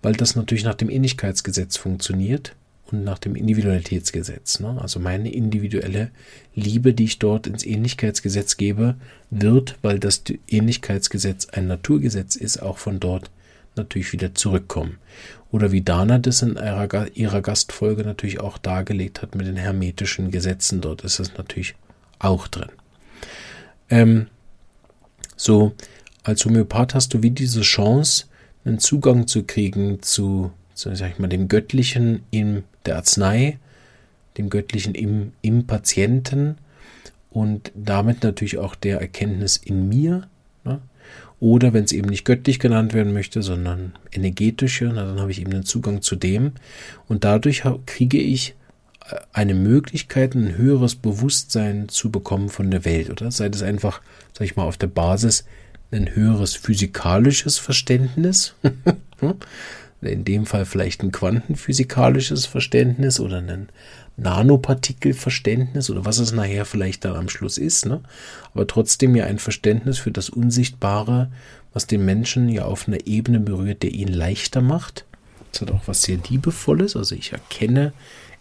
[0.00, 2.56] weil das natürlich nach dem Ähnlichkeitsgesetz funktioniert
[2.90, 4.60] und nach dem Individualitätsgesetz.
[4.60, 4.78] Ne?
[4.80, 6.10] Also meine individuelle
[6.54, 8.96] Liebe, die ich dort ins Ähnlichkeitsgesetz gebe,
[9.30, 13.30] wird, weil das Ähnlichkeitsgesetz ein Naturgesetz ist, auch von dort
[13.76, 14.98] natürlich wieder zurückkommen.
[15.50, 20.80] Oder wie Dana das in ihrer, Gastfolge natürlich auch dargelegt hat mit den hermetischen Gesetzen,
[20.80, 21.74] dort ist es natürlich
[22.18, 22.70] auch drin.
[23.90, 24.26] Ähm,
[25.36, 25.72] so,
[26.22, 28.26] als Homöopath hast du wie diese Chance,
[28.64, 33.58] einen Zugang zu kriegen zu, so sag ich mal, dem Göttlichen in der Arznei,
[34.36, 36.56] dem Göttlichen im, im Patienten
[37.30, 40.28] und damit natürlich auch der Erkenntnis in mir.
[40.64, 40.80] Ne?
[41.40, 45.40] Oder wenn es eben nicht göttlich genannt werden möchte, sondern energetische, na, dann habe ich
[45.40, 46.52] eben einen Zugang zu dem.
[47.08, 48.54] Und dadurch kriege ich
[49.06, 53.30] äh, eine Möglichkeit, ein höheres Bewusstsein zu bekommen von der Welt, oder?
[53.30, 54.00] Sei das einfach,
[54.32, 55.44] sag ich mal, auf der Basis
[55.90, 58.54] ein höheres physikalisches Verständnis.
[60.10, 63.68] In dem Fall vielleicht ein quantenphysikalisches Verständnis oder ein
[64.16, 68.00] Nanopartikelverständnis oder was es nachher vielleicht dann am Schluss ist, ne?
[68.52, 71.30] aber trotzdem ja ein Verständnis für das Unsichtbare,
[71.72, 75.04] was den Menschen ja auf einer Ebene berührt, der ihn leichter macht.
[75.50, 77.92] Das hat auch was sehr Liebevolles, also ich erkenne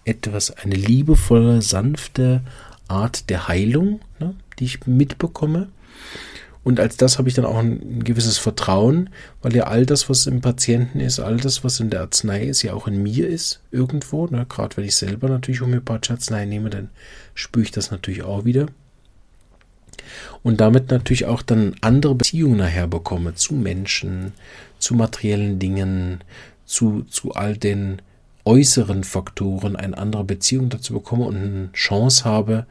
[0.05, 2.41] etwas, eine liebevolle, sanfte
[2.87, 5.69] Art der Heilung, ne, die ich mitbekomme.
[6.63, 9.09] Und als das habe ich dann auch ein gewisses Vertrauen,
[9.41, 12.61] weil ja all das, was im Patienten ist, all das, was in der Arznei ist,
[12.61, 14.27] ja auch in mir ist, irgendwo.
[14.27, 14.45] Ne?
[14.47, 16.89] Gerade wenn ich selber natürlich homöopathische Arznei nehme, dann
[17.33, 18.67] spüre ich das natürlich auch wieder.
[20.41, 24.31] Und damit natürlich auch dann andere Beziehungen nachher bekomme zu Menschen,
[24.79, 26.23] zu materiellen Dingen,
[26.65, 28.01] zu, zu all den
[28.45, 32.65] äußeren Faktoren, eine andere Beziehung dazu bekomme und eine Chance habe,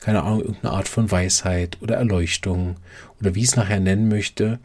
[0.00, 2.76] keine Ahnung, irgendeine Art von Weisheit oder Erleuchtung
[3.20, 4.58] oder wie es nachher nennen möchte,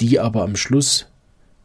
[0.00, 1.06] die aber am Schluss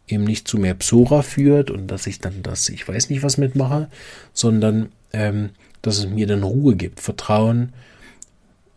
[0.08, 3.38] eben nicht zu mehr Psora führt und dass ich dann das, ich weiß nicht was
[3.38, 3.90] mitmache,
[4.34, 5.50] sondern ähm,
[5.82, 7.74] dass es mir dann Ruhe gibt, Vertrauen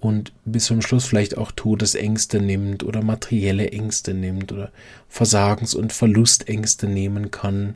[0.00, 4.70] und bis zum Schluss vielleicht auch Todesängste nimmt oder materielle Ängste nimmt oder
[5.08, 7.74] Versagens- und Verlustängste nehmen kann.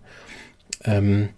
[0.84, 1.30] Ähm,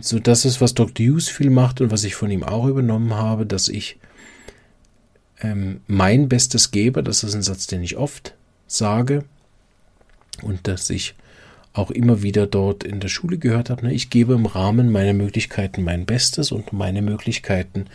[0.00, 1.06] so das ist, was Dr.
[1.06, 3.98] Hughes viel macht und was ich von ihm auch übernommen habe, dass ich
[5.40, 7.02] ähm, mein Bestes gebe.
[7.02, 8.34] Das ist ein Satz, den ich oft
[8.66, 9.24] sage.
[10.42, 11.14] Und dass ich
[11.72, 13.86] auch immer wieder dort in der Schule gehört habe.
[13.86, 13.92] Ne?
[13.94, 17.86] Ich gebe im Rahmen meiner Möglichkeiten mein Bestes und meine Möglichkeiten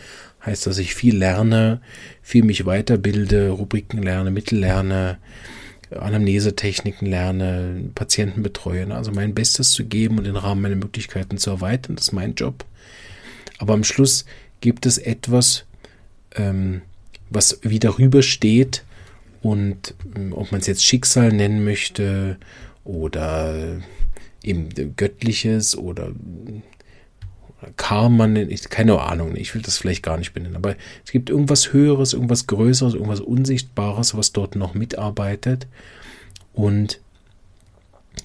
[0.44, 1.80] heißt, dass ich viel lerne,
[2.22, 5.18] viel mich weiterbilde, Rubriken lerne, Mittel lerne,
[6.00, 8.92] Anamnesetechniken lerne, Patienten betreue.
[8.94, 12.34] Also mein Bestes zu geben und den Rahmen meiner Möglichkeiten zu erweitern, das ist mein
[12.34, 12.64] Job.
[13.58, 14.24] Aber am Schluss
[14.60, 15.64] gibt es etwas,
[16.34, 16.82] ähm,
[17.30, 18.84] was wie darüber steht
[19.42, 22.38] und ähm, ob man es jetzt Schicksal nennen möchte
[22.84, 23.80] oder
[24.42, 26.12] eben Göttliches oder
[27.76, 28.28] Karma,
[28.70, 32.46] keine Ahnung, ich will das vielleicht gar nicht benennen, aber es gibt irgendwas Höheres, irgendwas
[32.46, 35.66] Größeres, irgendwas Unsichtbares, was dort noch mitarbeitet
[36.52, 37.00] und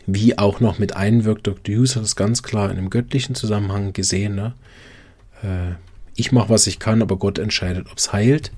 [0.06, 1.48] wie auch noch mit einwirkt.
[1.48, 1.76] Dr.
[1.76, 4.36] Hughes hat es ganz klar in einem göttlichen Zusammenhang gesehen.
[4.36, 4.54] Ne?
[5.44, 5.76] Äh,
[6.16, 8.52] ich mache, was ich kann, aber Gott entscheidet, ob es heilt.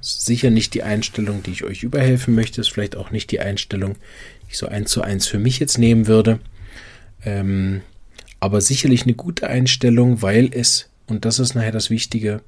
[0.00, 3.94] Sicher nicht die Einstellung, die ich euch überhelfen möchte, ist vielleicht auch nicht die Einstellung,
[4.42, 6.38] die ich so eins zu eins für mich jetzt nehmen würde.
[7.24, 7.80] Ähm,
[8.42, 12.40] aber sicherlich eine gute Einstellung, weil es, und das ist nachher das Wichtige,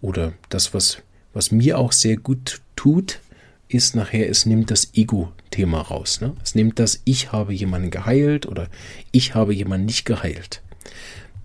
[0.00, 1.02] oder das, was,
[1.34, 3.20] was mir auch sehr gut tut,
[3.68, 6.22] ist nachher, es nimmt das Ego-Thema raus.
[6.22, 6.32] Ne?
[6.42, 8.68] Es nimmt das, ich habe jemanden geheilt oder
[9.12, 10.62] ich habe jemanden nicht geheilt.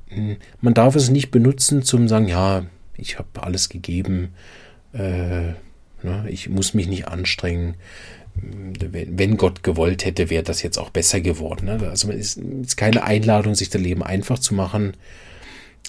[0.08, 4.30] Hm, man darf es nicht benutzen zum sagen, ja, ich habe alles gegeben,
[4.94, 5.52] äh,
[6.04, 7.76] ne, ich muss mich nicht anstrengen.
[8.42, 11.66] Wenn Gott gewollt hätte, wäre das jetzt auch besser geworden.
[11.66, 11.90] Ne?
[11.90, 14.94] Also es ist keine Einladung, sich das Leben einfach zu machen.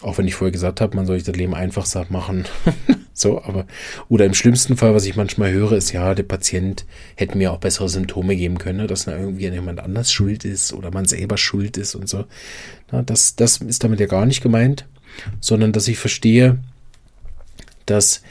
[0.02, 2.44] Auch wenn ich vorher gesagt habe, man soll sich das Leben einfach machen.
[3.12, 3.66] so, aber,
[4.08, 6.86] oder im schlimmsten Fall, was ich manchmal höre, ist, ja, der Patient
[7.16, 8.86] hätte mir auch bessere Symptome geben können, ne?
[8.86, 12.24] dass da irgendwie jemand anders schuld ist oder man selber schuld ist und so.
[12.90, 14.86] Das, das ist damit ja gar nicht gemeint,
[15.40, 16.58] sondern dass ich verstehe,
[17.84, 18.22] dass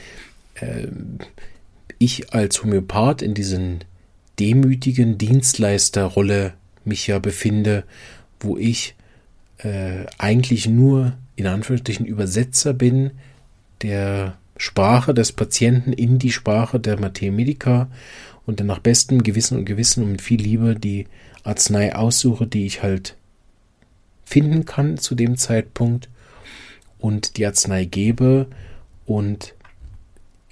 [0.56, 0.88] äh,
[1.98, 3.84] ich als Homöopath in diesen
[4.40, 7.84] demütigen Dienstleisterrolle mich ja befinde,
[8.40, 8.94] wo ich
[9.58, 13.12] äh, eigentlich nur in Anführungsstrichen Übersetzer bin
[13.82, 17.88] der Sprache des Patienten in die Sprache der Materia Medica
[18.46, 21.06] und dann nach bestem Gewissen und Gewissen und mit viel Liebe die
[21.44, 23.16] Arznei aussuche, die ich halt
[24.24, 26.08] finden kann zu dem Zeitpunkt
[26.98, 28.46] und die Arznei gebe
[29.06, 29.54] und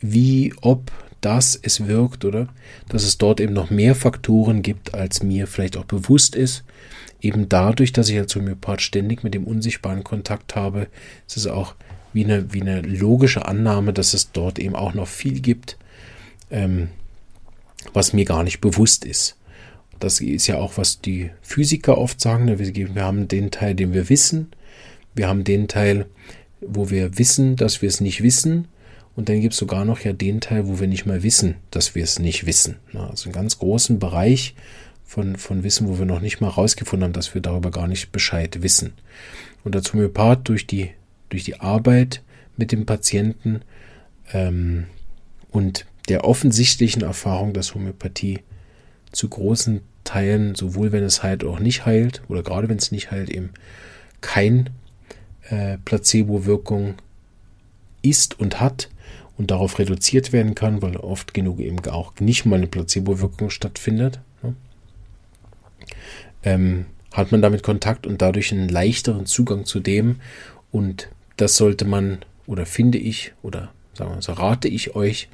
[0.00, 2.48] wie, ob das es wirkt oder
[2.88, 6.64] dass es dort eben noch mehr Faktoren gibt, als mir vielleicht auch bewusst ist.
[7.20, 10.86] Eben dadurch, dass ich als Homöopath ständig mit dem Unsichtbaren Kontakt habe,
[11.26, 11.74] ist es auch
[12.12, 15.76] wie eine, wie eine logische Annahme, dass es dort eben auch noch viel gibt,
[16.50, 16.88] ähm,
[17.92, 19.36] was mir gar nicht bewusst ist.
[19.98, 22.44] Das ist ja auch, was die Physiker oft sagen.
[22.44, 22.58] Ne?
[22.58, 24.52] Wir haben den Teil, den wir wissen.
[25.14, 26.06] Wir haben den Teil,
[26.60, 28.68] wo wir wissen, dass wir es nicht wissen.
[29.18, 31.96] Und dann gibt es sogar noch ja den Teil, wo wir nicht mal wissen, dass
[31.96, 32.76] wir es nicht wissen.
[32.94, 34.54] Also einen ganz großen Bereich
[35.04, 38.12] von, von Wissen, wo wir noch nicht mal rausgefunden haben, dass wir darüber gar nicht
[38.12, 38.92] Bescheid wissen.
[39.64, 40.92] Und der Homöopath durch die,
[41.30, 42.22] durch die Arbeit
[42.56, 43.62] mit dem Patienten
[44.32, 44.86] ähm,
[45.50, 48.38] und der offensichtlichen Erfahrung, dass Homöopathie
[49.10, 53.10] zu großen Teilen, sowohl wenn es heilt auch nicht heilt, oder gerade wenn es nicht
[53.10, 53.50] heilt, eben
[54.20, 54.70] kein
[55.48, 56.94] äh, Placebo-Wirkung
[58.00, 58.88] ist und hat,
[59.38, 64.20] und darauf reduziert werden kann, weil oft genug eben auch nicht mal eine Placebo-Wirkung stattfindet,
[64.42, 64.54] ne?
[66.42, 70.16] ähm, hat man damit Kontakt und dadurch einen leichteren Zugang zu dem.
[70.70, 75.28] Und das sollte man, oder finde ich, oder sagen wir so, rate ich euch,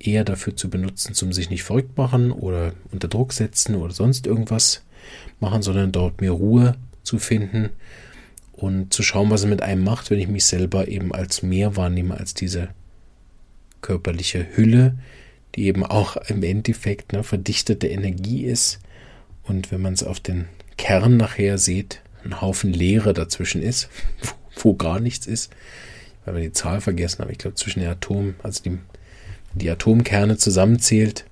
[0.00, 4.26] eher dafür zu benutzen, zum sich nicht verrückt machen oder unter Druck setzen oder sonst
[4.26, 4.82] irgendwas
[5.40, 7.70] machen, sondern dort mehr Ruhe zu finden
[8.52, 11.76] und zu schauen, was es mit einem macht, wenn ich mich selber eben als mehr
[11.76, 12.68] wahrnehme als diese
[13.84, 14.96] körperliche Hülle,
[15.54, 18.80] die eben auch im Endeffekt eine verdichtete Energie ist.
[19.42, 20.46] Und wenn man es auf den
[20.78, 23.90] Kern nachher sieht, ein Haufen Leere dazwischen ist,
[24.22, 25.52] wo, wo gar nichts ist,
[26.24, 27.30] weil wir die Zahl vergessen haben.
[27.30, 28.78] Ich glaube, zwischen den Atomen, also die,
[29.52, 31.26] die Atomkerne zusammenzählt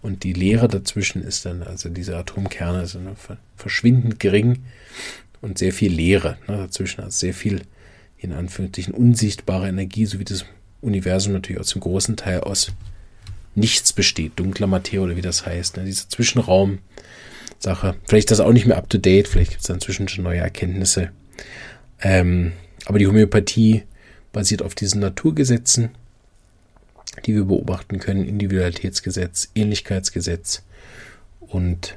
[0.00, 3.06] und die Leere dazwischen ist dann, also diese Atomkerne sind
[3.54, 4.64] verschwindend gering
[5.42, 7.60] und sehr viel Leere ne, dazwischen, also sehr viel
[8.16, 10.46] in Anführungsstrichen unsichtbare Energie, so wie das
[10.80, 12.72] Universum natürlich aus dem großen Teil aus
[13.54, 15.84] nichts besteht, dunkler Materie oder wie das heißt, ne?
[15.84, 17.96] diese Zwischenraum-Sache.
[18.06, 20.38] Vielleicht ist das auch nicht mehr up to date, vielleicht gibt es inzwischen schon neue
[20.38, 21.10] Erkenntnisse.
[22.00, 22.52] Ähm,
[22.86, 23.82] aber die Homöopathie
[24.32, 25.90] basiert auf diesen Naturgesetzen,
[27.26, 30.62] die wir beobachten können, Individualitätsgesetz, Ähnlichkeitsgesetz
[31.40, 31.96] und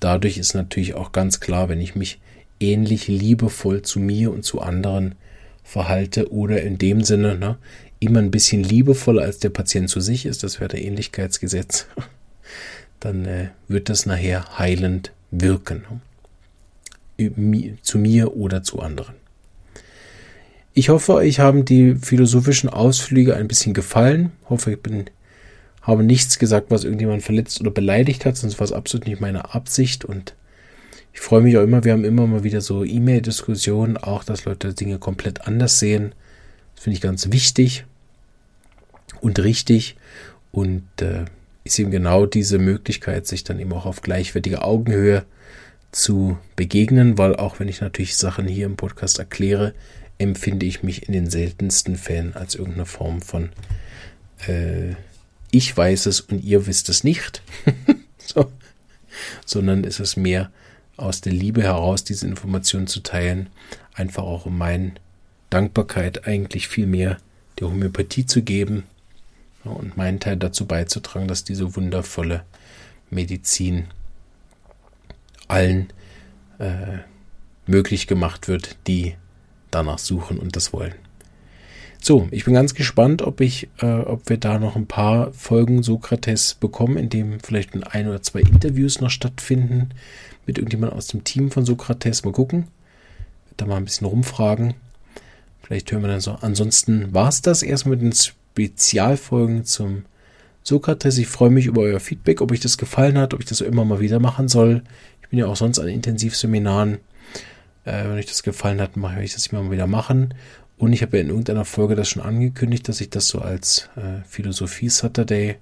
[0.00, 2.20] dadurch ist natürlich auch ganz klar, wenn ich mich
[2.60, 5.16] ähnlich liebevoll zu mir und zu anderen
[5.64, 7.56] verhalte oder in dem Sinne ne,
[7.98, 11.86] immer ein bisschen liebevoller als der Patient zu sich ist, das wäre der Ähnlichkeitsgesetz,
[13.00, 15.84] dann äh, wird das nachher heilend wirken.
[17.82, 19.14] Zu mir oder zu anderen.
[20.72, 24.32] Ich hoffe, euch haben die philosophischen Ausflüge ein bisschen gefallen.
[24.42, 25.04] Ich hoffe, ich bin,
[25.82, 29.54] habe nichts gesagt, was irgendjemand verletzt oder beleidigt hat, sonst war es absolut nicht meine
[29.54, 30.04] Absicht.
[30.04, 30.34] Und
[31.14, 34.74] ich freue mich auch immer, wir haben immer mal wieder so E-Mail-Diskussionen, auch dass Leute
[34.74, 36.12] Dinge komplett anders sehen.
[36.74, 37.86] Das finde ich ganz wichtig
[39.20, 39.96] und richtig.
[40.50, 41.24] Und äh,
[41.62, 45.24] ist eben genau diese Möglichkeit, sich dann eben auch auf gleichwertige Augenhöhe
[45.92, 49.72] zu begegnen, weil auch wenn ich natürlich Sachen hier im Podcast erkläre,
[50.18, 53.50] empfinde ich mich in den seltensten Fällen als irgendeine Form von
[54.48, 54.94] äh,
[55.52, 57.42] ich weiß es und ihr wisst es nicht,
[58.18, 58.50] so.
[59.46, 60.50] sondern es ist mehr
[60.96, 63.48] aus der Liebe heraus, diese Informationen zu teilen,
[63.94, 64.92] einfach auch um meine
[65.50, 67.18] Dankbarkeit eigentlich viel mehr
[67.58, 68.84] der Homöopathie zu geben
[69.64, 72.44] und meinen Teil dazu beizutragen, dass diese wundervolle
[73.10, 73.86] Medizin
[75.48, 75.92] allen
[76.58, 76.98] äh,
[77.66, 79.14] möglich gemacht wird, die
[79.70, 80.94] danach suchen und das wollen.
[82.06, 85.82] So, ich bin ganz gespannt, ob ich, äh, ob wir da noch ein paar Folgen
[85.82, 89.88] Sokrates bekommen, in dem vielleicht ein oder zwei Interviews noch stattfinden
[90.44, 92.22] mit irgendjemand aus dem Team von Sokrates.
[92.22, 92.66] Mal gucken.
[93.56, 94.74] Da mal ein bisschen rumfragen.
[95.62, 96.32] Vielleicht hören wir dann so.
[96.42, 100.04] Ansonsten war es das erstmal mit den Spezialfolgen zum
[100.62, 101.16] Sokrates.
[101.16, 103.86] Ich freue mich über euer Feedback, ob euch das gefallen hat, ob ich das immer
[103.86, 104.82] mal wieder machen soll.
[105.22, 106.98] Ich bin ja auch sonst an Intensivseminaren.
[107.86, 110.34] Äh, wenn euch das gefallen hat, mache ich das immer mal wieder machen.
[110.76, 113.88] Und ich habe ja in irgendeiner Folge das schon angekündigt, dass ich das so als
[113.96, 115.56] äh, Philosophie Saturday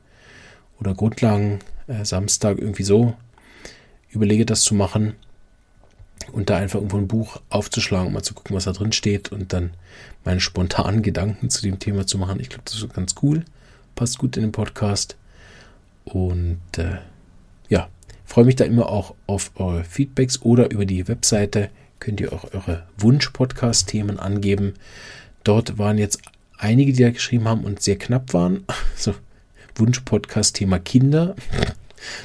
[0.80, 3.14] oder Grundlagen äh, Samstag irgendwie so
[4.10, 5.14] überlege, das zu machen
[6.32, 9.32] und da einfach irgendwo ein Buch aufzuschlagen, um mal zu gucken, was da drin steht
[9.32, 9.72] und dann
[10.24, 12.40] meine spontanen Gedanken zu dem Thema zu machen.
[12.40, 13.44] Ich glaube, das ist ganz cool,
[13.94, 15.16] passt gut in den Podcast.
[16.04, 16.98] Und äh,
[17.68, 17.88] ja,
[18.24, 21.70] freue mich da immer auch auf eure Feedbacks oder über die Webseite
[22.02, 24.74] könnt ihr auch eure Wunsch-Podcast-Themen angeben.
[25.44, 26.20] Dort waren jetzt
[26.58, 28.64] einige, die da geschrieben haben und sehr knapp waren.
[28.96, 29.14] Also
[29.76, 31.36] Wunsch-Podcast-Thema Kinder.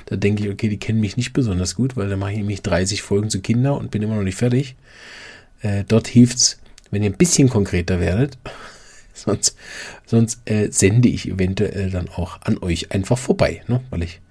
[0.07, 2.63] Da denke ich, okay, die kennen mich nicht besonders gut, weil da mache ich nämlich
[2.63, 4.75] 30 Folgen zu Kinder und bin immer noch nicht fertig.
[5.61, 6.59] Äh, dort es,
[6.89, 8.39] wenn ihr ein bisschen konkreter werdet.
[9.13, 9.55] sonst
[10.07, 13.81] sonst äh, sende ich eventuell dann auch an euch einfach vorbei, ne?
[13.91, 14.21] weil ich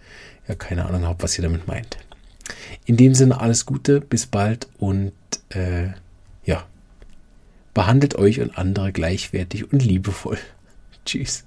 [0.48, 1.98] ja keine Ahnung habe, was ihr damit meint.
[2.86, 5.12] In dem Sinne alles Gute, bis bald und
[5.50, 5.88] äh,
[6.44, 6.64] ja,
[7.74, 10.38] behandelt euch und andere gleichwertig und liebevoll.
[11.04, 11.45] Tschüss.